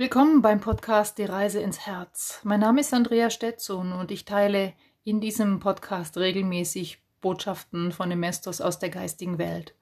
[0.00, 2.38] Willkommen beim Podcast Die Reise ins Herz.
[2.44, 8.20] Mein Name ist Andrea Stetson und ich teile in diesem Podcast regelmäßig Botschaften von dem
[8.20, 9.74] Mestos aus der geistigen Welt.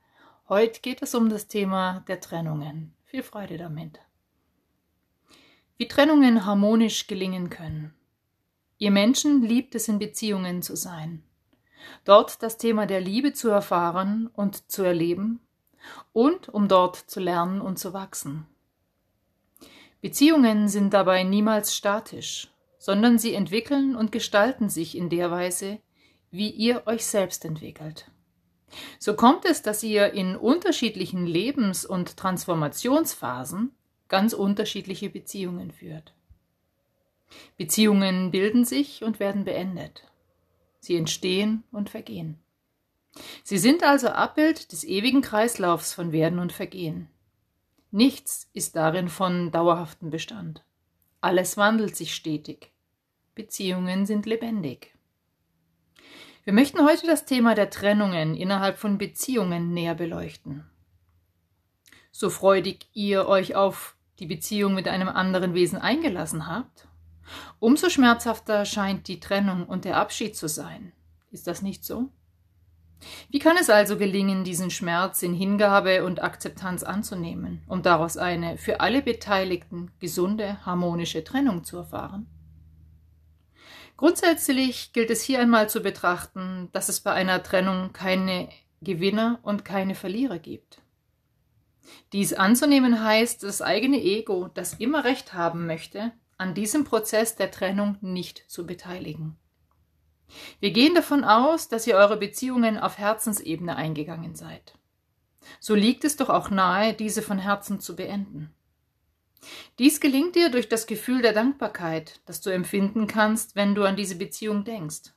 [0.49, 2.95] Heute geht es um das Thema der Trennungen.
[3.05, 4.01] Viel Freude damit.
[5.77, 7.93] Wie Trennungen harmonisch gelingen können.
[8.79, 11.25] Ihr Menschen liebt es in Beziehungen zu sein.
[12.07, 15.41] Dort das Thema der Liebe zu erfahren und zu erleben
[16.15, 18.47] und um dort zu lernen und zu wachsen.
[20.01, 25.79] Beziehungen sind dabei niemals statisch, sondern sie entwickeln und gestalten sich in der Weise,
[26.31, 28.11] wie ihr euch selbst entwickelt.
[28.99, 33.73] So kommt es, dass ihr in unterschiedlichen Lebens- und Transformationsphasen
[34.09, 36.15] ganz unterschiedliche Beziehungen führt.
[37.57, 40.05] Beziehungen bilden sich und werden beendet.
[40.79, 42.39] Sie entstehen und vergehen.
[43.43, 47.09] Sie sind also Abbild des ewigen Kreislaufs von Werden und Vergehen.
[47.97, 50.63] Nichts ist darin von dauerhaftem Bestand.
[51.23, 52.71] Alles wandelt sich stetig.
[53.35, 54.95] Beziehungen sind lebendig.
[56.45, 60.67] Wir möchten heute das Thema der Trennungen innerhalb von Beziehungen näher beleuchten.
[62.13, 66.89] So freudig ihr euch auf die Beziehung mit einem anderen Wesen eingelassen habt,
[67.61, 70.93] umso schmerzhafter scheint die Trennung und der Abschied zu sein.
[71.31, 72.11] Ist das nicht so?
[73.31, 78.57] Wie kann es also gelingen, diesen Schmerz in Hingabe und Akzeptanz anzunehmen, um daraus eine
[78.57, 82.27] für alle Beteiligten gesunde, harmonische Trennung zu erfahren?
[83.97, 88.49] Grundsätzlich gilt es hier einmal zu betrachten, dass es bei einer Trennung keine
[88.83, 90.83] Gewinner und keine Verlierer gibt.
[92.13, 97.51] Dies anzunehmen heißt, das eigene Ego, das immer Recht haben möchte, an diesem Prozess der
[97.51, 99.39] Trennung nicht zu beteiligen.
[100.61, 104.75] Wir gehen davon aus, dass ihr eure Beziehungen auf Herzensebene eingegangen seid.
[105.61, 108.53] So liegt es doch auch nahe, diese von Herzen zu beenden.
[109.79, 113.97] Dies gelingt dir durch das Gefühl der Dankbarkeit, das du empfinden kannst, wenn du an
[113.97, 115.13] diese Beziehung denkst.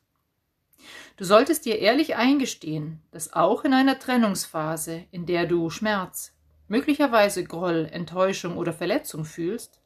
[1.18, 6.34] Du solltest dir ehrlich eingestehen, dass auch in einer Trennungsphase, in der du Schmerz,
[6.68, 9.81] möglicherweise Groll, Enttäuschung oder Verletzung fühlst,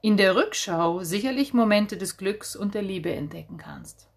[0.00, 4.08] in der Rückschau sicherlich Momente des Glücks und der Liebe entdecken kannst.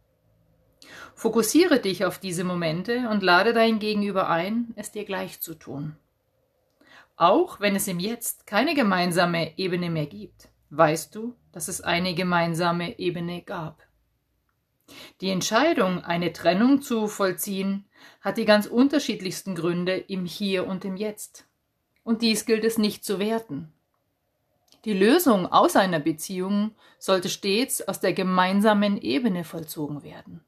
[1.16, 5.96] Fokussiere dich auf diese Momente und lade dein Gegenüber ein, es dir gleich zu tun.
[7.18, 12.14] Auch wenn es im Jetzt keine gemeinsame Ebene mehr gibt, weißt du, dass es eine
[12.14, 13.86] gemeinsame Ebene gab.
[15.22, 17.86] Die Entscheidung, eine Trennung zu vollziehen,
[18.22, 21.48] hat die ganz unterschiedlichsten Gründe im Hier und im Jetzt.
[22.04, 23.72] Und dies gilt es nicht zu werten.
[24.84, 30.42] Die Lösung aus einer Beziehung sollte stets aus der gemeinsamen Ebene vollzogen werden.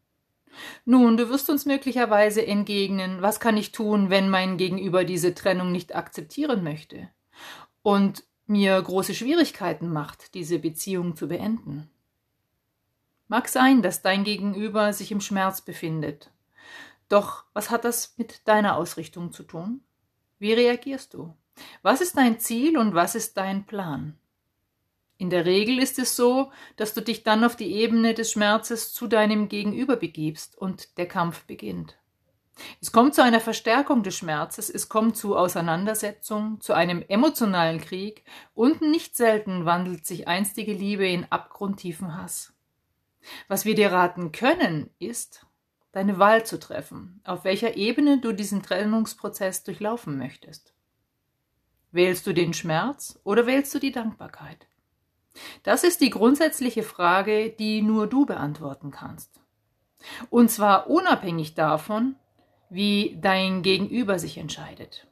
[0.86, 5.72] Nun, du wirst uns möglicherweise entgegnen, was kann ich tun, wenn mein Gegenüber diese Trennung
[5.72, 7.10] nicht akzeptieren möchte
[7.84, 11.90] und mir große Schwierigkeiten macht, diese Beziehung zu beenden.
[13.28, 16.32] Mag sein, dass dein Gegenüber sich im Schmerz befindet.
[17.10, 19.82] Doch was hat das mit deiner Ausrichtung zu tun?
[20.40, 21.36] Wie reagierst du?
[21.82, 24.18] Was ist dein Ziel und was ist dein Plan?
[25.18, 28.94] In der Regel ist es so, dass du dich dann auf die Ebene des Schmerzes
[28.94, 31.98] zu deinem Gegenüber begibst und der Kampf beginnt.
[32.82, 38.24] Es kommt zu einer Verstärkung des Schmerzes, es kommt zu Auseinandersetzung, zu einem emotionalen Krieg
[38.54, 42.54] und nicht selten wandelt sich einstige Liebe in abgrundtiefen Hass.
[43.48, 45.46] Was wir dir raten können, ist,
[45.92, 50.74] deine Wahl zu treffen, auf welcher Ebene du diesen Trennungsprozess durchlaufen möchtest.
[51.92, 54.68] Wählst du den Schmerz oder wählst du die Dankbarkeit?
[55.68, 59.42] Das ist die grundsätzliche Frage, die nur du beantworten kannst.
[60.30, 62.16] Und zwar unabhängig davon,
[62.70, 65.08] wie dein Gegenüber sich entscheidet.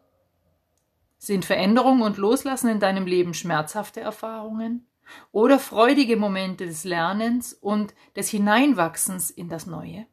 [1.17, 4.87] Sind Veränderung und Loslassen in deinem Leben schmerzhafte Erfahrungen
[5.33, 10.07] oder freudige Momente des Lernens und des Hineinwachsens in das Neue?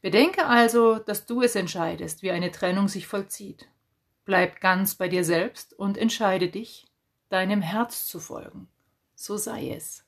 [0.00, 3.66] Bedenke also, dass du es entscheidest, wie eine Trennung sich vollzieht.
[4.24, 6.86] Bleib ganz bei dir selbst und entscheide dich,
[7.30, 8.68] deinem Herz zu folgen.
[9.22, 10.04] So sei es.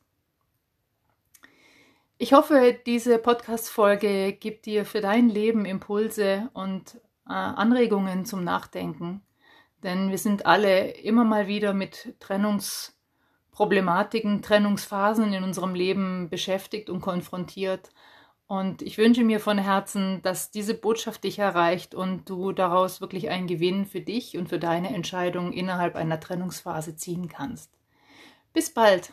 [2.18, 6.96] Ich hoffe, diese Podcast-Folge gibt dir für dein Leben Impulse und
[7.28, 9.22] äh, Anregungen zum Nachdenken,
[9.84, 17.00] denn wir sind alle immer mal wieder mit Trennungsproblematiken, Trennungsphasen in unserem Leben beschäftigt und
[17.00, 17.90] konfrontiert.
[18.48, 23.30] Und ich wünsche mir von Herzen, dass diese Botschaft dich erreicht und du daraus wirklich
[23.30, 27.70] einen Gewinn für dich und für deine Entscheidung innerhalb einer Trennungsphase ziehen kannst.
[28.54, 29.12] Bis bald!